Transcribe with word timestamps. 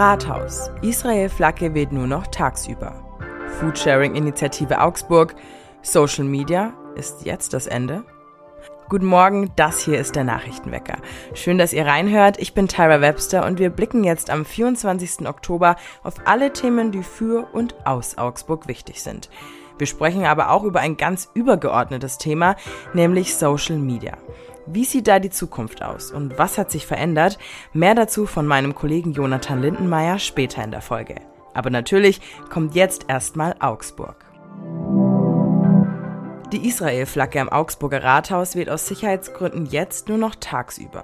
Rathaus. 0.00 0.70
Israel-Flagge 0.80 1.74
weht 1.74 1.92
nur 1.92 2.06
noch 2.06 2.26
tagsüber. 2.28 2.94
Foodsharing-Initiative 3.60 4.80
Augsburg. 4.80 5.34
Social 5.82 6.24
Media 6.24 6.72
ist 6.94 7.26
jetzt 7.26 7.52
das 7.52 7.66
Ende. 7.66 8.02
Guten 8.88 9.04
Morgen, 9.04 9.52
das 9.56 9.84
hier 9.84 10.00
ist 10.00 10.16
der 10.16 10.24
Nachrichtenwecker. 10.24 10.96
Schön, 11.34 11.58
dass 11.58 11.74
ihr 11.74 11.84
reinhört. 11.84 12.38
Ich 12.38 12.54
bin 12.54 12.66
Tyra 12.66 13.02
Webster 13.02 13.44
und 13.44 13.58
wir 13.58 13.68
blicken 13.68 14.02
jetzt 14.02 14.30
am 14.30 14.46
24. 14.46 15.28
Oktober 15.28 15.76
auf 16.02 16.14
alle 16.24 16.54
Themen, 16.54 16.92
die 16.92 17.02
für 17.02 17.48
und 17.52 17.74
aus 17.86 18.16
Augsburg 18.16 18.68
wichtig 18.68 19.02
sind. 19.02 19.28
Wir 19.76 19.86
sprechen 19.86 20.24
aber 20.24 20.50
auch 20.50 20.64
über 20.64 20.80
ein 20.80 20.96
ganz 20.96 21.28
übergeordnetes 21.34 22.16
Thema, 22.16 22.56
nämlich 22.94 23.36
Social 23.36 23.76
Media. 23.76 24.16
Wie 24.72 24.84
sieht 24.84 25.08
da 25.08 25.18
die 25.18 25.30
Zukunft 25.30 25.82
aus 25.82 26.12
und 26.12 26.38
was 26.38 26.56
hat 26.56 26.70
sich 26.70 26.86
verändert? 26.86 27.38
Mehr 27.72 27.96
dazu 27.96 28.24
von 28.24 28.46
meinem 28.46 28.76
Kollegen 28.76 29.12
Jonathan 29.12 29.60
Lindenmeier 29.60 30.20
später 30.20 30.62
in 30.62 30.70
der 30.70 30.80
Folge. 30.80 31.16
Aber 31.54 31.70
natürlich 31.70 32.20
kommt 32.50 32.76
jetzt 32.76 33.06
erstmal 33.08 33.56
Augsburg. 33.58 34.24
Die 36.52 36.68
Israel-Flagge 36.68 37.40
am 37.40 37.48
Augsburger 37.48 38.04
Rathaus 38.04 38.54
weht 38.54 38.70
aus 38.70 38.86
Sicherheitsgründen 38.86 39.66
jetzt 39.66 40.08
nur 40.08 40.18
noch 40.18 40.36
tagsüber. 40.36 41.02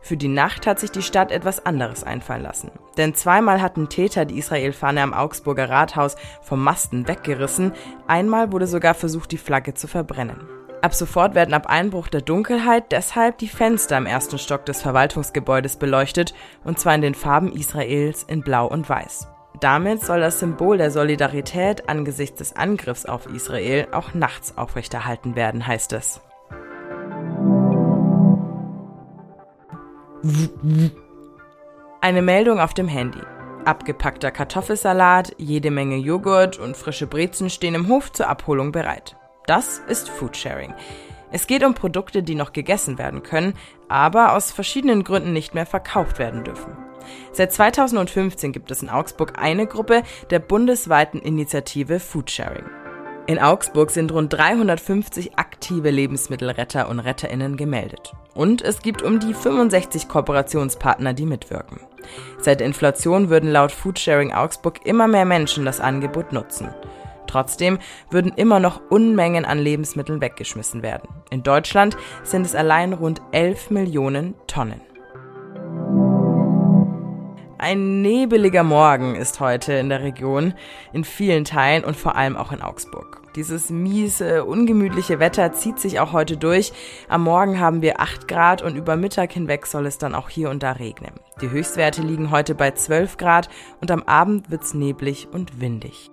Für 0.00 0.16
die 0.16 0.28
Nacht 0.28 0.66
hat 0.66 0.80
sich 0.80 0.90
die 0.90 1.02
Stadt 1.02 1.30
etwas 1.30 1.64
anderes 1.64 2.02
einfallen 2.02 2.42
lassen. 2.42 2.72
Denn 2.96 3.14
zweimal 3.14 3.62
hatten 3.62 3.88
Täter 3.88 4.24
die 4.24 4.38
Israel-Fahne 4.38 5.02
am 5.02 5.14
Augsburger 5.14 5.70
Rathaus 5.70 6.16
vom 6.42 6.62
Masten 6.62 7.06
weggerissen, 7.06 7.72
einmal 8.08 8.50
wurde 8.50 8.66
sogar 8.66 8.94
versucht, 8.94 9.30
die 9.30 9.38
Flagge 9.38 9.74
zu 9.74 9.86
verbrennen. 9.86 10.63
Ab 10.84 10.94
sofort 10.94 11.34
werden 11.34 11.54
ab 11.54 11.66
Einbruch 11.66 12.08
der 12.08 12.20
Dunkelheit 12.20 12.92
deshalb 12.92 13.38
die 13.38 13.48
Fenster 13.48 13.96
im 13.96 14.04
ersten 14.04 14.36
Stock 14.36 14.66
des 14.66 14.82
Verwaltungsgebäudes 14.82 15.76
beleuchtet, 15.76 16.34
und 16.62 16.78
zwar 16.78 16.94
in 16.94 17.00
den 17.00 17.14
Farben 17.14 17.50
Israels 17.52 18.22
in 18.22 18.42
Blau 18.42 18.66
und 18.66 18.86
Weiß. 18.86 19.26
Damit 19.60 20.04
soll 20.04 20.20
das 20.20 20.40
Symbol 20.40 20.76
der 20.76 20.90
Solidarität 20.90 21.88
angesichts 21.88 22.36
des 22.36 22.54
Angriffs 22.54 23.06
auf 23.06 23.24
Israel 23.24 23.88
auch 23.92 24.12
nachts 24.12 24.58
aufrechterhalten 24.58 25.36
werden, 25.36 25.66
heißt 25.66 25.94
es. 25.94 26.20
Eine 32.02 32.20
Meldung 32.20 32.60
auf 32.60 32.74
dem 32.74 32.88
Handy. 32.88 33.22
Abgepackter 33.64 34.30
Kartoffelsalat, 34.30 35.34
jede 35.38 35.70
Menge 35.70 35.96
Joghurt 35.96 36.58
und 36.58 36.76
frische 36.76 37.06
Brezen 37.06 37.48
stehen 37.48 37.74
im 37.74 37.88
Hof 37.88 38.12
zur 38.12 38.28
Abholung 38.28 38.70
bereit. 38.70 39.16
Das 39.46 39.82
ist 39.88 40.08
Foodsharing. 40.08 40.72
Es 41.30 41.46
geht 41.46 41.64
um 41.64 41.74
Produkte, 41.74 42.22
die 42.22 42.34
noch 42.34 42.52
gegessen 42.52 42.96
werden 42.96 43.22
können, 43.22 43.54
aber 43.88 44.32
aus 44.32 44.52
verschiedenen 44.52 45.04
Gründen 45.04 45.32
nicht 45.32 45.54
mehr 45.54 45.66
verkauft 45.66 46.18
werden 46.18 46.44
dürfen. 46.44 46.76
Seit 47.32 47.52
2015 47.52 48.52
gibt 48.52 48.70
es 48.70 48.82
in 48.82 48.88
Augsburg 48.88 49.34
eine 49.38 49.66
Gruppe 49.66 50.02
der 50.30 50.38
bundesweiten 50.38 51.20
Initiative 51.20 52.00
Foodsharing. 52.00 52.64
In 53.26 53.38
Augsburg 53.38 53.90
sind 53.90 54.12
rund 54.12 54.32
350 54.32 55.38
aktive 55.38 55.90
Lebensmittelretter 55.90 56.88
und 56.88 57.00
Retterinnen 57.00 57.56
gemeldet. 57.56 58.12
Und 58.34 58.62
es 58.62 58.80
gibt 58.80 59.02
um 59.02 59.18
die 59.18 59.34
65 59.34 60.08
Kooperationspartner, 60.08 61.14
die 61.14 61.26
mitwirken. 61.26 61.80
Seit 62.38 62.60
Inflation 62.60 63.30
würden 63.30 63.50
laut 63.50 63.72
Foodsharing 63.72 64.32
Augsburg 64.32 64.84
immer 64.84 65.08
mehr 65.08 65.24
Menschen 65.24 65.64
das 65.64 65.80
Angebot 65.80 66.32
nutzen. 66.32 66.68
Trotzdem 67.34 67.80
würden 68.10 68.30
immer 68.36 68.60
noch 68.60 68.80
Unmengen 68.90 69.44
an 69.44 69.58
Lebensmitteln 69.58 70.20
weggeschmissen 70.20 70.84
werden. 70.84 71.08
In 71.30 71.42
Deutschland 71.42 71.96
sind 72.22 72.46
es 72.46 72.54
allein 72.54 72.92
rund 72.92 73.22
11 73.32 73.70
Millionen 73.70 74.36
Tonnen. 74.46 74.80
Ein 77.58 78.02
nebeliger 78.02 78.62
Morgen 78.62 79.16
ist 79.16 79.40
heute 79.40 79.72
in 79.72 79.88
der 79.88 80.04
Region, 80.04 80.54
in 80.92 81.02
vielen 81.02 81.44
Teilen 81.44 81.82
und 81.82 81.96
vor 81.96 82.14
allem 82.14 82.36
auch 82.36 82.52
in 82.52 82.62
Augsburg. 82.62 83.22
Dieses 83.34 83.68
miese, 83.68 84.44
ungemütliche 84.44 85.18
Wetter 85.18 85.52
zieht 85.52 85.80
sich 85.80 85.98
auch 85.98 86.12
heute 86.12 86.36
durch. 86.36 86.72
Am 87.08 87.24
Morgen 87.24 87.58
haben 87.58 87.82
wir 87.82 87.98
8 88.00 88.28
Grad 88.28 88.62
und 88.62 88.76
über 88.76 88.94
Mittag 88.94 89.32
hinweg 89.32 89.66
soll 89.66 89.86
es 89.86 89.98
dann 89.98 90.14
auch 90.14 90.28
hier 90.28 90.50
und 90.50 90.62
da 90.62 90.70
regnen. 90.70 91.14
Die 91.40 91.50
Höchstwerte 91.50 92.00
liegen 92.00 92.30
heute 92.30 92.54
bei 92.54 92.70
12 92.70 93.16
Grad 93.16 93.48
und 93.80 93.90
am 93.90 94.04
Abend 94.04 94.52
wird's 94.52 94.72
neblig 94.72 95.26
und 95.32 95.60
windig. 95.60 96.12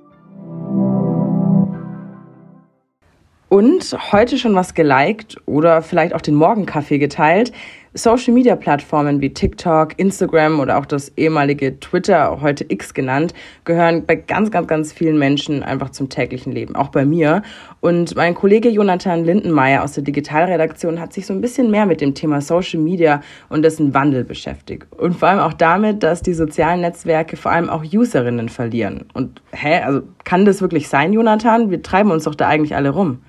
Und 3.52 3.98
heute 4.14 4.38
schon 4.38 4.56
was 4.56 4.76
geliked 4.76 5.36
oder 5.46 5.82
vielleicht 5.82 6.16
auch 6.16 6.22
den 6.22 6.36
Morgenkaffee 6.36 7.00
geteilt. 7.00 7.52
Social 7.94 8.34
Media 8.34 8.56
Plattformen 8.56 9.20
wie 9.20 9.34
TikTok, 9.34 10.00
Instagram 10.00 10.62
oder 10.62 10.78
auch 10.78 10.86
das 10.86 11.10
ehemalige 11.18 11.78
Twitter, 11.82 12.40
heute 12.40 12.66
X 12.70 12.94
genannt, 12.94 13.34
gehören 13.66 14.06
bei 14.06 14.16
ganz, 14.16 14.52
ganz, 14.52 14.68
ganz 14.68 14.94
vielen 14.94 15.20
Menschen 15.20 15.64
einfach 15.64 15.90
zum 15.90 16.08
täglichen 16.08 16.54
Leben, 16.54 16.78
auch 16.78 16.88
bei 16.88 17.04
mir. 17.04 17.42
Und 17.82 18.16
mein 18.16 18.36
Kollege 18.36 18.70
Jonathan 18.70 19.26
Lindenmeier 19.26 19.84
aus 19.84 19.92
der 19.92 20.06
Digitalredaktion 20.06 21.02
hat 21.02 21.12
sich 21.12 21.26
so 21.26 21.34
ein 21.34 21.42
bisschen 21.42 21.70
mehr 21.72 21.86
mit 21.86 22.00
dem 22.00 22.16
Thema 22.16 22.40
Social 22.40 22.80
Media 22.80 23.20
und 23.50 23.64
dessen 23.64 23.94
Wandel 23.94 24.24
beschäftigt. 24.24 24.88
Und 24.98 25.18
vor 25.18 25.28
allem 25.28 25.40
auch 25.40 25.52
damit, 25.52 26.04
dass 26.04 26.22
die 26.22 26.36
sozialen 26.36 26.80
Netzwerke 26.80 27.36
vor 27.36 27.52
allem 27.52 27.70
auch 27.70 27.84
Userinnen 27.84 28.48
verlieren. 28.48 29.08
Und 29.14 29.42
hä, 29.52 29.82
also 29.82 30.04
kann 30.24 30.46
das 30.46 30.62
wirklich 30.62 30.88
sein, 30.88 31.12
Jonathan? 31.12 31.70
Wir 31.70 31.82
treiben 31.82 32.12
uns 32.12 32.24
doch 32.24 32.36
da 32.36 32.48
eigentlich 32.48 32.78
alle 32.78 32.92
rum. 32.92 33.20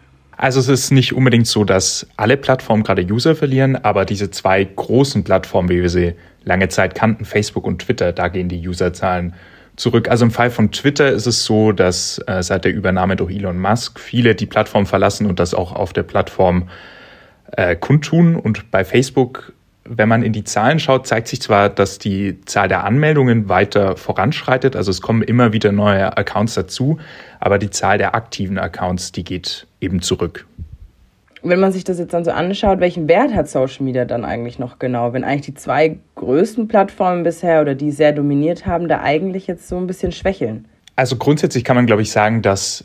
Also 0.42 0.58
es 0.58 0.66
ist 0.66 0.90
nicht 0.90 1.12
unbedingt 1.12 1.46
so, 1.46 1.62
dass 1.62 2.04
alle 2.16 2.36
Plattformen 2.36 2.82
gerade 2.82 3.04
User 3.04 3.36
verlieren, 3.36 3.76
aber 3.76 4.04
diese 4.04 4.32
zwei 4.32 4.64
großen 4.64 5.22
Plattformen, 5.22 5.68
wie 5.68 5.82
wir 5.82 5.88
sie 5.88 6.14
lange 6.42 6.68
Zeit 6.68 6.96
kannten, 6.96 7.24
Facebook 7.24 7.64
und 7.64 7.80
Twitter, 7.80 8.10
da 8.10 8.26
gehen 8.26 8.48
die 8.48 8.66
Userzahlen 8.66 9.34
zurück. 9.76 10.08
Also 10.08 10.24
im 10.24 10.32
Fall 10.32 10.50
von 10.50 10.72
Twitter 10.72 11.12
ist 11.12 11.26
es 11.26 11.44
so, 11.44 11.70
dass 11.70 12.20
äh, 12.26 12.42
seit 12.42 12.64
der 12.64 12.74
Übernahme 12.74 13.14
durch 13.14 13.32
Elon 13.32 13.60
Musk 13.60 14.00
viele 14.00 14.34
die 14.34 14.46
Plattform 14.46 14.84
verlassen 14.84 15.26
und 15.26 15.38
das 15.38 15.54
auch 15.54 15.76
auf 15.76 15.92
der 15.92 16.02
Plattform 16.02 16.68
äh, 17.52 17.76
kundtun. 17.76 18.34
Und 18.34 18.68
bei 18.72 18.84
Facebook 18.84 19.52
wenn 19.84 20.08
man 20.08 20.22
in 20.22 20.32
die 20.32 20.44
Zahlen 20.44 20.78
schaut, 20.80 21.06
zeigt 21.06 21.28
sich 21.28 21.40
zwar, 21.40 21.68
dass 21.68 21.98
die 21.98 22.40
Zahl 22.46 22.68
der 22.68 22.84
Anmeldungen 22.84 23.48
weiter 23.48 23.96
voranschreitet, 23.96 24.76
also 24.76 24.90
es 24.90 25.02
kommen 25.02 25.22
immer 25.22 25.52
wieder 25.52 25.72
neue 25.72 26.16
Accounts 26.16 26.54
dazu, 26.54 26.98
aber 27.40 27.58
die 27.58 27.70
Zahl 27.70 27.98
der 27.98 28.14
aktiven 28.14 28.58
Accounts, 28.58 29.10
die 29.10 29.24
geht 29.24 29.66
eben 29.82 30.02
zurück. 30.02 30.46
Wenn 31.44 31.58
man 31.58 31.72
sich 31.72 31.82
das 31.82 31.98
jetzt 31.98 32.14
dann 32.14 32.24
so 32.24 32.30
anschaut, 32.30 32.78
welchen 32.78 33.08
Wert 33.08 33.34
hat 33.34 33.48
Social 33.48 33.84
Media 33.84 34.04
dann 34.04 34.24
eigentlich 34.24 34.60
noch 34.60 34.78
genau, 34.78 35.12
wenn 35.12 35.24
eigentlich 35.24 35.46
die 35.46 35.54
zwei 35.54 35.98
größten 36.14 36.68
Plattformen 36.68 37.24
bisher 37.24 37.60
oder 37.60 37.74
die 37.74 37.90
sehr 37.90 38.12
dominiert 38.12 38.64
haben, 38.64 38.86
da 38.86 39.00
eigentlich 39.00 39.48
jetzt 39.48 39.66
so 39.66 39.76
ein 39.76 39.88
bisschen 39.88 40.12
schwächeln? 40.12 40.66
Also 40.94 41.16
grundsätzlich 41.16 41.64
kann 41.64 41.74
man, 41.74 41.86
glaube 41.86 42.02
ich, 42.02 42.12
sagen, 42.12 42.42
dass 42.42 42.84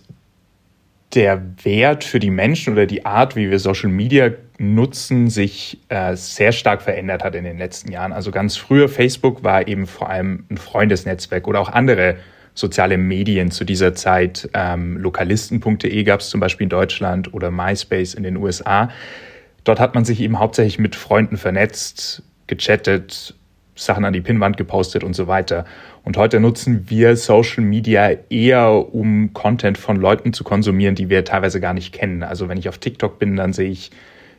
der 1.14 1.42
Wert 1.64 2.04
für 2.04 2.20
die 2.20 2.32
Menschen 2.32 2.74
oder 2.74 2.86
die 2.86 3.06
Art, 3.06 3.36
wie 3.36 3.50
wir 3.50 3.60
Social 3.60 3.90
Media 3.90 4.32
nutzen, 4.58 5.30
sich 5.30 5.80
äh, 5.90 6.16
sehr 6.16 6.52
stark 6.52 6.82
verändert 6.82 7.24
hat 7.24 7.36
in 7.36 7.44
den 7.44 7.58
letzten 7.58 7.92
Jahren. 7.92 8.12
Also 8.12 8.32
ganz 8.32 8.58
früher 8.58 8.90
Facebook 8.90 9.44
war 9.44 9.68
eben 9.68 9.86
vor 9.86 10.10
allem 10.10 10.46
ein 10.50 10.58
Freundesnetzwerk 10.58 11.48
oder 11.48 11.60
auch 11.60 11.70
andere 11.70 12.18
soziale 12.58 12.98
Medien 12.98 13.52
zu 13.52 13.64
dieser 13.66 13.94
Zeit. 13.94 14.50
Ähm, 14.54 14.98
Lokalisten.de 14.98 16.04
gab 16.04 16.22
es 16.22 16.30
zum 16.30 16.40
Beispiel 16.40 16.66
in 16.66 16.70
Deutschland 16.70 17.34
oder 17.34 17.52
MySpace 17.52 18.16
in 18.16 18.24
den 18.24 18.38
USA. 18.38 18.90
Dort 19.64 19.80
hat 19.80 19.96
man 19.96 20.06
sich 20.06 20.20
eben 20.22 20.40
hauptsächlich 20.40 20.80
mit 20.80 20.96
Freunden 20.96 21.38
vernetzt, 21.38 22.24
gechattet, 22.48 23.36
Sachen 23.76 24.06
an 24.06 24.14
die 24.14 24.22
Pinnwand 24.22 24.58
gepostet 24.58 25.04
und 25.04 25.16
so 25.16 25.28
weiter. 25.28 25.66
Und 26.04 26.18
heute 26.18 26.40
nutzen 26.40 26.86
wir 26.88 27.16
Social 27.16 27.64
Media 27.64 28.10
eher, 28.30 28.94
um 28.94 29.34
Content 29.34 29.78
von 29.78 29.98
Leuten 29.98 30.34
zu 30.34 30.44
konsumieren, 30.44 30.96
die 30.96 31.10
wir 31.10 31.24
teilweise 31.26 31.60
gar 31.60 31.76
nicht 31.76 31.94
kennen. 31.94 32.24
Also 32.24 32.50
wenn 32.50 32.58
ich 32.58 32.70
auf 32.70 32.80
TikTok 32.80 33.20
bin, 33.20 33.36
dann 33.36 33.54
sehe 33.54 33.70
ich 33.70 33.92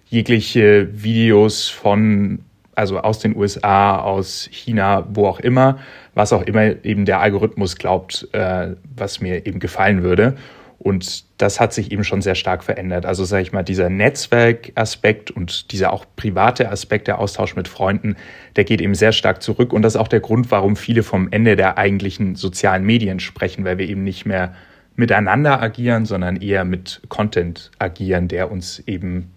jegliche 0.06 0.88
Videos 0.92 1.68
von, 1.68 2.40
also 2.78 3.00
aus 3.00 3.18
den 3.18 3.36
USA, 3.36 3.98
aus 3.98 4.48
China, 4.52 5.06
wo 5.10 5.26
auch 5.26 5.40
immer, 5.40 5.78
was 6.14 6.32
auch 6.32 6.42
immer 6.42 6.84
eben 6.84 7.04
der 7.04 7.20
Algorithmus 7.20 7.76
glaubt, 7.76 8.28
äh, 8.32 8.76
was 8.94 9.20
mir 9.20 9.46
eben 9.46 9.58
gefallen 9.58 10.04
würde. 10.04 10.36
Und 10.78 11.24
das 11.42 11.58
hat 11.58 11.72
sich 11.72 11.90
eben 11.90 12.04
schon 12.04 12.22
sehr 12.22 12.36
stark 12.36 12.62
verändert. 12.62 13.04
Also 13.04 13.24
sage 13.24 13.42
ich 13.42 13.52
mal, 13.52 13.64
dieser 13.64 13.90
Netzwerkaspekt 13.90 15.32
und 15.32 15.72
dieser 15.72 15.92
auch 15.92 16.06
private 16.14 16.70
Aspekt, 16.70 17.08
der 17.08 17.18
Austausch 17.18 17.56
mit 17.56 17.66
Freunden, 17.66 18.14
der 18.54 18.62
geht 18.62 18.80
eben 18.80 18.94
sehr 18.94 19.10
stark 19.10 19.42
zurück. 19.42 19.72
Und 19.72 19.82
das 19.82 19.96
ist 19.96 20.00
auch 20.00 20.06
der 20.06 20.20
Grund, 20.20 20.52
warum 20.52 20.76
viele 20.76 21.02
vom 21.02 21.28
Ende 21.32 21.56
der 21.56 21.78
eigentlichen 21.78 22.36
sozialen 22.36 22.84
Medien 22.84 23.18
sprechen, 23.18 23.64
weil 23.64 23.78
wir 23.78 23.88
eben 23.88 24.04
nicht 24.04 24.24
mehr 24.24 24.54
miteinander 24.94 25.60
agieren, 25.60 26.06
sondern 26.06 26.36
eher 26.36 26.64
mit 26.64 27.02
Content 27.08 27.72
agieren, 27.80 28.28
der 28.28 28.52
uns 28.52 28.78
eben 28.86 29.32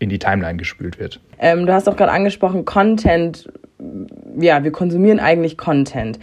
in 0.00 0.08
die 0.08 0.18
Timeline 0.18 0.56
gespült 0.56 0.98
wird. 0.98 1.20
Ähm, 1.38 1.66
du 1.66 1.72
hast 1.72 1.88
auch 1.88 1.96
gerade 1.96 2.12
angesprochen, 2.12 2.64
Content. 2.64 3.50
Ja, 4.38 4.64
wir 4.64 4.72
konsumieren 4.72 5.20
eigentlich 5.20 5.56
Content. 5.56 6.18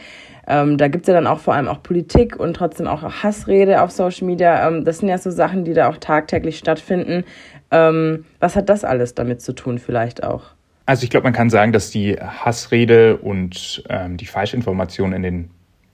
Ähm, 0.48 0.78
da 0.78 0.88
gibt 0.88 1.04
es 1.04 1.08
ja 1.08 1.14
dann 1.14 1.28
auch 1.28 1.40
vor 1.40 1.56
allem 1.56 1.68
auch 1.68 1.82
Politik 1.82 2.40
und 2.40 2.56
trotzdem 2.56 2.88
auch 2.88 3.02
Hassrede 3.02 3.82
auf 3.82 3.92
Social 3.92 4.28
Media. 4.28 4.68
Ähm, 4.68 4.86
das 4.86 5.00
sind 5.00 5.10
ja 5.10 5.18
so 5.18 5.32
Sachen, 5.32 5.66
die 5.66 5.74
da 5.74 5.90
auch 5.90 5.98
tagtäglich 5.98 6.58
stattfinden. 6.58 7.24
Ähm, 7.72 8.26
was 8.40 8.56
hat 8.56 8.70
das 8.70 8.84
alles 8.84 9.16
damit 9.16 9.42
zu 9.42 9.54
tun 9.54 9.80
vielleicht 9.80 10.24
auch? 10.24 10.44
Also 10.86 11.04
ich 11.04 11.10
glaube, 11.10 11.24
man 11.24 11.34
kann 11.34 11.50
sagen, 11.50 11.72
dass 11.72 11.90
die 11.90 12.14
Hassrede 12.14 13.18
und 13.18 13.84
ähm, 13.90 14.18
die 14.18 14.28
Falschinformation 14.28 15.14
in 15.14 15.24
den 15.24 15.50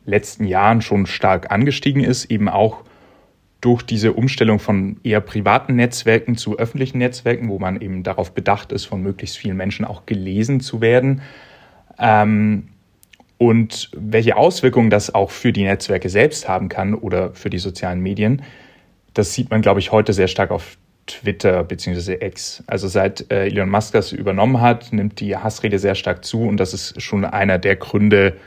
letzten 0.06 0.45
Jahren 0.45 0.81
schon 0.81 1.06
stark 1.06 1.50
angestiegen 1.51 2.04
ist, 2.04 2.25
eben 2.25 2.50
auch 2.50 2.84
durch 3.62 3.84
diese 3.84 4.13
Umstellung 4.13 4.60
von 4.60 4.98
eher 5.04 5.22
privaten 5.22 5.75
Netzwerken 5.75 6.36
zu 6.36 6.58
öffentlichen 6.58 6.98
Netzwerken, 6.98 7.48
wo 7.48 7.60
man 7.60 7.80
eben 7.80 8.04
darauf 8.04 8.34
bedacht 8.34 8.72
ist, 8.72 8.86
von 8.86 9.02
möglichst 9.02 9.38
vielen 9.38 9.56
Menschen 9.56 9.86
auch 9.86 10.06
gelesen 10.08 10.60
zu 10.60 10.81
werden. 10.81 11.22
Ähm, 12.00 12.69
und 13.38 13.90
welche 13.96 14.36
Auswirkungen 14.36 14.90
das 14.90 15.13
auch 15.13 15.31
für 15.31 15.54
die 15.54 15.63
Netzwerke 15.63 16.10
selbst 16.10 16.48
haben 16.48 16.69
kann 16.69 16.94
oder 16.94 17.34
für 17.34 17.50
die 17.50 17.60
sozialen 17.60 18.00
Medien, 18.00 18.42
das 19.13 19.34
sieht 19.34 19.50
man, 19.50 19.62
glaube 19.62 19.80
ich, 19.80 19.92
heute 19.92 20.13
sehr 20.13 20.28
stark 20.28 20.52
auf 20.52 20.78
Twitter 21.08 21.63
bzw. 21.63 22.25
X. 22.25 22.63
Also 22.68 22.88
seit 22.88 23.31
äh, 23.31 23.46
Elon 23.46 23.69
Musk 23.69 23.94
das 23.94 24.12
übernommen 24.12 24.62
hat, 24.62 24.94
nimmt 24.94 25.19
die 25.19 25.36
Hassrede 25.36 25.80
sehr 25.80 25.96
stark 25.96 26.24
zu 26.24 26.44
und 26.44 26.58
das 26.58 26.74
ist 26.74 27.02
schon 27.02 27.25
einer 27.25 27.58
der 27.58 27.75
Gründe, 27.75 28.38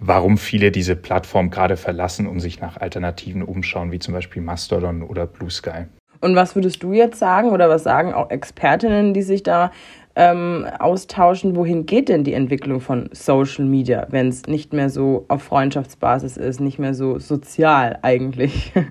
warum 0.00 0.38
viele 0.38 0.70
diese 0.70 0.96
Plattform 0.96 1.50
gerade 1.50 1.76
verlassen 1.76 2.26
und 2.26 2.40
sich 2.40 2.60
nach 2.60 2.76
Alternativen 2.76 3.42
umschauen, 3.42 3.92
wie 3.92 3.98
zum 3.98 4.14
Beispiel 4.14 4.42
Mastodon 4.42 5.02
oder 5.02 5.26
Blue 5.26 5.50
Sky. 5.50 5.86
Und 6.20 6.34
was 6.34 6.54
würdest 6.54 6.82
du 6.82 6.92
jetzt 6.92 7.18
sagen 7.18 7.50
oder 7.50 7.68
was 7.68 7.84
sagen 7.84 8.12
auch 8.12 8.30
Expertinnen, 8.30 9.14
die 9.14 9.22
sich 9.22 9.42
da 9.42 9.70
ähm, 10.16 10.66
austauschen? 10.78 11.54
Wohin 11.54 11.86
geht 11.86 12.08
denn 12.08 12.24
die 12.24 12.32
Entwicklung 12.32 12.80
von 12.80 13.08
Social 13.12 13.64
Media, 13.64 14.06
wenn 14.10 14.28
es 14.28 14.46
nicht 14.46 14.72
mehr 14.72 14.90
so 14.90 15.26
auf 15.28 15.42
Freundschaftsbasis 15.42 16.36
ist, 16.36 16.60
nicht 16.60 16.78
mehr 16.78 16.94
so 16.94 17.18
sozial 17.18 17.98
eigentlich? 18.02 18.72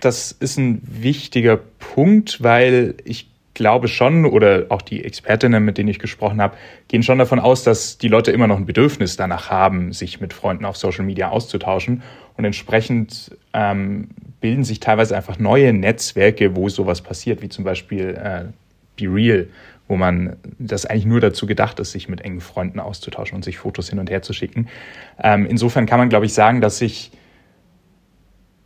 Das 0.00 0.30
ist 0.30 0.58
ein 0.58 0.80
wichtiger 0.84 1.56
Punkt, 1.56 2.40
weil 2.40 2.94
ich 3.04 3.32
glaube 3.58 3.88
schon, 3.88 4.24
oder 4.24 4.66
auch 4.70 4.80
die 4.80 5.04
Expertinnen, 5.04 5.64
mit 5.64 5.76
denen 5.76 5.88
ich 5.88 5.98
gesprochen 5.98 6.40
habe, 6.40 6.56
gehen 6.86 7.02
schon 7.02 7.18
davon 7.18 7.40
aus, 7.40 7.64
dass 7.64 7.98
die 7.98 8.08
Leute 8.08 8.30
immer 8.30 8.46
noch 8.46 8.56
ein 8.56 8.66
Bedürfnis 8.66 9.16
danach 9.16 9.50
haben, 9.50 9.92
sich 9.92 10.20
mit 10.20 10.32
Freunden 10.32 10.64
auf 10.64 10.76
Social 10.76 11.04
Media 11.04 11.28
auszutauschen. 11.28 12.02
Und 12.36 12.44
entsprechend 12.44 13.36
ähm, 13.52 14.08
bilden 14.40 14.62
sich 14.62 14.78
teilweise 14.78 15.16
einfach 15.16 15.38
neue 15.38 15.72
Netzwerke, 15.72 16.54
wo 16.54 16.68
sowas 16.68 17.02
passiert, 17.02 17.42
wie 17.42 17.48
zum 17.48 17.64
Beispiel 17.64 18.16
äh, 18.16 18.44
Be 18.96 19.12
Real, 19.12 19.48
wo 19.88 19.96
man 19.96 20.36
das 20.58 20.86
eigentlich 20.86 21.06
nur 21.06 21.20
dazu 21.20 21.46
gedacht 21.46 21.80
ist, 21.80 21.92
sich 21.92 22.08
mit 22.08 22.20
engen 22.20 22.40
Freunden 22.40 22.78
auszutauschen 22.78 23.34
und 23.34 23.44
sich 23.44 23.58
Fotos 23.58 23.90
hin 23.90 23.98
und 23.98 24.08
her 24.08 24.22
zu 24.22 24.32
schicken. 24.32 24.68
Ähm, 25.20 25.46
insofern 25.46 25.86
kann 25.86 25.98
man, 25.98 26.08
glaube 26.08 26.26
ich, 26.26 26.32
sagen, 26.32 26.60
dass 26.60 26.78
sich 26.78 27.10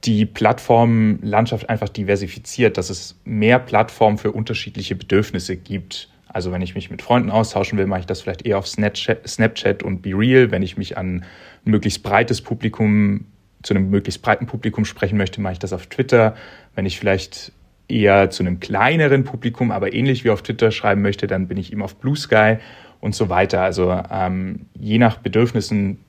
die 0.04 0.26
Plattformlandschaft 0.26 1.68
einfach 1.68 1.88
diversifiziert, 1.88 2.76
dass 2.76 2.90
es 2.90 3.20
mehr 3.24 3.58
Plattformen 3.58 4.18
für 4.18 4.32
unterschiedliche 4.32 4.96
Bedürfnisse 4.96 5.56
gibt. 5.56 6.08
Also 6.28 6.50
wenn 6.50 6.62
ich 6.62 6.74
mich 6.74 6.90
mit 6.90 7.02
Freunden 7.02 7.30
austauschen 7.30 7.78
will, 7.78 7.86
mache 7.86 8.00
ich 8.00 8.06
das 8.06 8.20
vielleicht 8.22 8.44
eher 8.44 8.58
auf 8.58 8.66
Snapchat 8.66 9.82
und 9.82 10.02
BeReal. 10.02 10.50
Wenn 10.50 10.62
ich 10.62 10.76
mich 10.76 10.96
an 10.96 11.16
ein 11.16 11.24
möglichst 11.64 12.02
breites 12.02 12.40
Publikum, 12.40 13.26
zu 13.62 13.74
einem 13.74 13.90
möglichst 13.90 14.22
breiten 14.22 14.46
Publikum 14.46 14.84
sprechen 14.84 15.16
möchte, 15.16 15.40
mache 15.40 15.52
ich 15.52 15.58
das 15.60 15.72
auf 15.72 15.86
Twitter. 15.86 16.34
Wenn 16.74 16.86
ich 16.86 16.98
vielleicht 16.98 17.52
eher 17.86 18.30
zu 18.30 18.42
einem 18.42 18.58
kleineren 18.58 19.24
Publikum, 19.24 19.70
aber 19.70 19.92
ähnlich 19.92 20.24
wie 20.24 20.30
auf 20.30 20.42
Twitter 20.42 20.72
schreiben 20.72 21.02
möchte, 21.02 21.26
dann 21.26 21.46
bin 21.46 21.58
ich 21.58 21.70
eben 21.70 21.82
auf 21.82 21.96
Blue 21.96 22.16
Sky 22.16 22.56
und 23.00 23.14
so 23.14 23.28
weiter. 23.28 23.60
Also 23.60 24.02
ähm, 24.10 24.66
je 24.78 24.98
nach 24.98 25.18
Bedürfnissen 25.18 26.00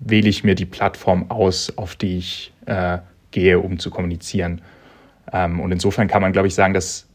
wähle 0.00 0.28
ich 0.28 0.42
mir 0.42 0.54
die 0.54 0.66
Plattform 0.66 1.30
aus, 1.30 1.76
auf 1.76 1.94
die 1.94 2.18
ich 2.18 2.52
äh, 2.66 2.98
gehe, 3.32 3.58
um 3.58 3.78
zu 3.78 3.90
kommunizieren. 3.90 4.60
Ähm, 5.32 5.60
und 5.60 5.72
insofern 5.72 6.08
kann 6.08 6.22
man, 6.22 6.32
glaube 6.32 6.48
ich, 6.48 6.54
sagen, 6.54 6.74
dass 6.74 7.08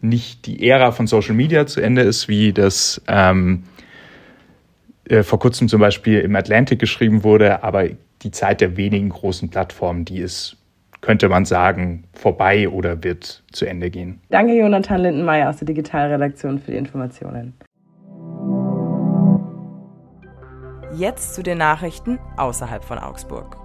nicht 0.00 0.46
die 0.46 0.68
Ära 0.68 0.92
von 0.92 1.06
Social 1.06 1.34
Media 1.34 1.66
zu 1.66 1.80
Ende 1.80 2.02
ist, 2.02 2.28
wie 2.28 2.52
das 2.52 3.00
ähm, 3.08 3.64
äh, 5.08 5.22
vor 5.22 5.38
kurzem 5.38 5.68
zum 5.68 5.80
Beispiel 5.80 6.20
im 6.20 6.34
Atlantic 6.36 6.78
geschrieben 6.78 7.24
wurde, 7.24 7.62
aber 7.62 7.88
die 8.22 8.30
Zeit 8.30 8.60
der 8.60 8.76
wenigen 8.76 9.08
großen 9.08 9.48
Plattformen, 9.50 10.04
die 10.04 10.18
ist, 10.18 10.56
könnte 11.00 11.28
man 11.28 11.44
sagen, 11.44 12.04
vorbei 12.12 12.68
oder 12.68 13.02
wird 13.02 13.42
zu 13.52 13.66
Ende 13.66 13.90
gehen. 13.90 14.20
Danke, 14.30 14.54
Jonathan 14.54 15.00
Lindenmeier 15.00 15.48
aus 15.48 15.56
der 15.58 15.66
Digitalredaktion 15.66 16.58
für 16.58 16.72
die 16.72 16.76
Informationen. 16.76 17.54
Jetzt 20.96 21.34
zu 21.34 21.42
den 21.42 21.58
Nachrichten 21.58 22.18
außerhalb 22.36 22.84
von 22.84 22.98
Augsburg. 22.98 23.56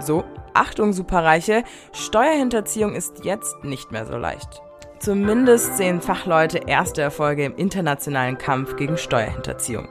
So, 0.00 0.24
Achtung 0.54 0.92
Superreiche, 0.92 1.64
Steuerhinterziehung 1.92 2.94
ist 2.94 3.24
jetzt 3.24 3.64
nicht 3.64 3.92
mehr 3.92 4.06
so 4.06 4.16
leicht. 4.16 4.62
Zumindest 5.00 5.78
sehen 5.78 6.02
Fachleute 6.02 6.58
erste 6.66 7.00
Erfolge 7.00 7.44
im 7.44 7.56
internationalen 7.56 8.36
Kampf 8.36 8.76
gegen 8.76 8.98
Steuerhinterziehung. 8.98 9.88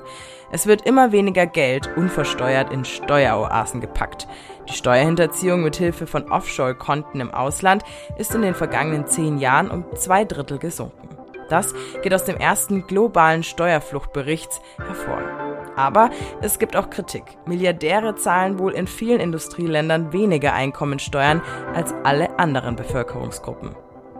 Es 0.52 0.68
wird 0.68 0.86
immer 0.86 1.12
weniger 1.12 1.48
Geld 1.48 1.90
unversteuert 1.96 2.72
in 2.72 2.86
Steueroasen 2.86 3.82
gepackt. 3.82 4.28
Die 4.68 4.74
Steuerhinterziehung 4.74 5.64
mit 5.64 5.76
Hilfe 5.76 6.06
von 6.06 6.32
Offshore-Konten 6.32 7.22
im 7.22 7.34
Ausland 7.34 7.84
ist 8.18 8.36
in 8.36 8.44
den 8.44 8.56
vergangenen 8.56 9.08
zehn 9.08 9.40
Jahren 9.40 9.72
um 9.72 9.84
zwei 9.96 10.26
Drittel 10.26 10.60
gesunken. 10.60 11.10
Das 11.50 11.74
geht 12.04 12.14
aus 12.14 12.26
dem 12.26 12.38
ersten 12.38 12.86
globalen 12.86 13.42
Steuerfluchtberichts 13.44 14.62
hervor. 14.78 15.39
Aber 15.80 16.10
es 16.42 16.60
gibt 16.60 16.76
auch 16.76 16.90
Kritik. 16.90 17.24
Milliardäre 17.46 18.14
zahlen 18.16 18.60
wohl 18.60 18.74
in 18.74 18.86
vielen 18.86 19.22
Industrieländern 19.22 20.12
weniger 20.12 20.52
Einkommensteuern 20.52 21.42
als 21.74 21.94
alle 22.04 22.38
anderen 22.38 22.76
Bevölkerungsgruppen. 22.76 23.78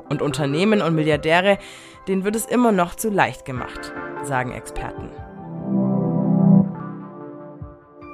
Und 0.08 0.22
Unternehmen 0.22 0.82
und 0.82 0.96
Milliardäre, 0.96 1.58
denen 2.08 2.24
wird 2.24 2.38
es 2.38 2.46
immer 2.46 2.72
noch 2.72 2.96
zu 2.96 3.10
leicht 3.10 3.44
gemacht, 3.44 3.92
sagen 4.24 4.54
Experten. 4.54 5.10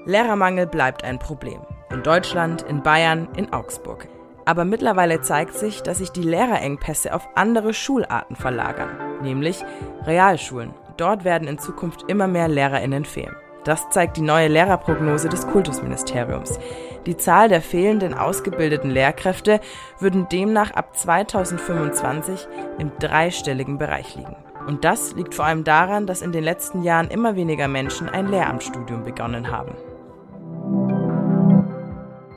Lehrermangel 0.05 0.65
bleibt 0.65 1.03
ein 1.03 1.19
Problem. 1.19 1.61
In 1.91 2.01
Deutschland, 2.01 2.63
in 2.63 2.81
Bayern, 2.81 3.27
in 3.37 3.53
Augsburg. 3.53 4.07
Aber 4.45 4.65
mittlerweile 4.65 5.21
zeigt 5.21 5.53
sich, 5.53 5.83
dass 5.83 5.99
sich 5.99 6.11
die 6.11 6.23
Lehrerengpässe 6.23 7.13
auf 7.13 7.27
andere 7.35 7.75
Schularten 7.75 8.35
verlagern, 8.35 9.21
nämlich 9.21 9.63
Realschulen 10.07 10.73
Dort 10.97 11.23
werden 11.23 11.47
in 11.47 11.59
Zukunft 11.59 12.03
immer 12.07 12.27
mehr 12.27 12.47
Lehrerinnen 12.47 13.05
fehlen. 13.05 13.35
Das 13.65 13.89
zeigt 13.89 14.17
die 14.17 14.21
neue 14.21 14.47
Lehrerprognose 14.47 15.27
des 15.27 15.47
Kultusministeriums. 15.47 16.59
Die 17.07 17.17
Zahl 17.17 17.49
der 17.49 17.61
fehlenden 17.61 18.13
ausgebildeten 18.13 18.91
Lehrkräfte 18.91 19.59
würden 19.99 20.29
demnach 20.29 20.71
ab 20.71 20.95
2025 20.95 22.47
im 22.77 22.91
dreistelligen 22.99 23.79
Bereich 23.79 24.15
liegen. 24.15 24.35
Und 24.67 24.83
das 24.83 25.15
liegt 25.15 25.33
vor 25.35 25.45
allem 25.45 25.63
daran, 25.63 26.05
dass 26.07 26.21
in 26.21 26.31
den 26.31 26.43
letzten 26.43 26.83
Jahren 26.83 27.09
immer 27.09 27.35
weniger 27.35 27.67
Menschen 27.67 28.07
ein 28.07 28.27
Lehramtsstudium 28.27 29.03
begonnen 29.03 29.51
haben. 29.51 29.75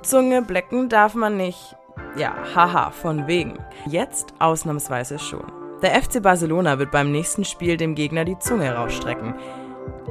Zunge 0.03 0.43
blecken 0.43 0.89
darf 0.89 1.15
man 1.15 1.37
nicht. 1.37 1.77
Ja, 2.17 2.35
haha, 2.55 2.91
von 2.91 3.27
wegen. 3.27 3.59
Jetzt 3.87 4.33
ausnahmsweise 4.39 5.19
schon. 5.19 5.58
Der 5.83 6.03
FC 6.03 6.21
Barcelona 6.21 6.81
wird 6.81 6.91
beim 6.91 7.13
nächsten 7.13 7.45
Spiel 7.45 7.77
dem 7.77 7.95
Gegner 7.95 8.25
die 8.25 8.39
Zunge 8.39 8.75
rausstrecken. 8.75 9.35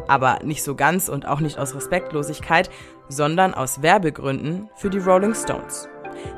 Aber 0.07 0.39
nicht 0.43 0.63
so 0.63 0.75
ganz 0.75 1.09
und 1.09 1.27
auch 1.27 1.41
nicht 1.41 1.59
aus 1.59 1.75
Respektlosigkeit, 1.75 2.69
sondern 3.09 3.53
aus 3.53 3.81
Werbegründen 3.81 4.69
für 4.75 4.89
die 4.89 4.99
Rolling 4.99 5.35
Stones. 5.35 5.89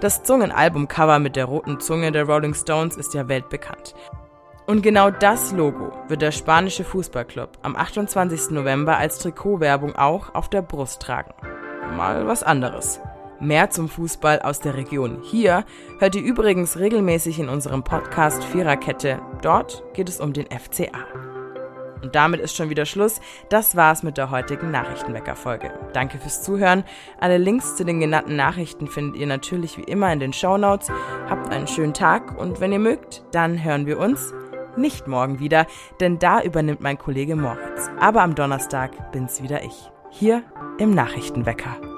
Das 0.01 0.23
Zungenalbumcover 0.23 1.19
mit 1.19 1.35
der 1.35 1.45
roten 1.45 1.79
Zunge 1.79 2.11
der 2.11 2.23
Rolling 2.25 2.55
Stones 2.55 2.97
ist 2.97 3.13
ja 3.13 3.27
weltbekannt. 3.27 3.93
Und 4.65 4.81
genau 4.81 5.11
das 5.11 5.51
Logo 5.51 5.91
wird 6.07 6.21
der 6.21 6.31
spanische 6.31 6.83
Fußballclub 6.83 7.51
am 7.61 7.75
28. 7.75 8.51
November 8.51 8.97
als 8.97 9.19
Trikotwerbung 9.19 9.95
auch 9.95 10.33
auf 10.33 10.49
der 10.49 10.63
Brust 10.63 11.01
tragen. 11.01 11.33
Mal 11.95 12.27
was 12.27 12.43
anderes. 12.43 12.99
Mehr 13.41 13.69
zum 13.69 13.87
Fußball 13.87 14.41
aus 14.41 14.59
der 14.59 14.75
Region 14.75 15.21
hier 15.23 15.63
hört 15.99 16.15
ihr 16.15 16.21
übrigens 16.21 16.77
regelmäßig 16.77 17.39
in 17.39 17.47
unserem 17.47 17.83
Podcast 17.83 18.43
Viererkette. 18.43 19.21
Dort 19.41 19.83
geht 19.93 20.09
es 20.09 20.19
um 20.19 20.33
den 20.33 20.47
FCA. 20.47 21.05
Und 22.01 22.15
damit 22.15 22.39
ist 22.39 22.55
schon 22.55 22.69
wieder 22.69 22.85
Schluss. 22.85 23.21
Das 23.49 23.75
war's 23.75 24.03
mit 24.03 24.17
der 24.17 24.29
heutigen 24.29 24.71
Nachrichtenwecker-Folge. 24.71 25.71
Danke 25.93 26.17
fürs 26.17 26.43
Zuhören. 26.43 26.83
Alle 27.19 27.37
Links 27.37 27.75
zu 27.75 27.85
den 27.85 27.99
genannten 27.99 28.35
Nachrichten 28.35 28.87
findet 28.87 29.17
ihr 29.17 29.27
natürlich 29.27 29.77
wie 29.77 29.83
immer 29.83 30.11
in 30.11 30.19
den 30.19 30.33
Show 30.33 30.57
Notes. 30.57 30.91
Habt 31.29 31.51
einen 31.51 31.67
schönen 31.67 31.93
Tag 31.93 32.37
und 32.37 32.59
wenn 32.59 32.71
ihr 32.71 32.79
mögt, 32.79 33.23
dann 33.31 33.63
hören 33.63 33.85
wir 33.85 33.99
uns 33.99 34.33
nicht 34.77 35.07
morgen 35.07 35.39
wieder, 35.39 35.65
denn 35.99 36.19
da 36.19 36.41
übernimmt 36.41 36.81
mein 36.81 36.97
Kollege 36.97 37.35
Moritz. 37.35 37.89
Aber 37.99 38.21
am 38.21 38.35
Donnerstag 38.35 39.11
bin's 39.11 39.41
wieder 39.41 39.63
ich. 39.63 39.91
Hier 40.09 40.43
im 40.77 40.93
Nachrichtenwecker. 40.93 41.88